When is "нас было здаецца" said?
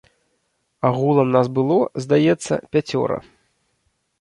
1.35-2.53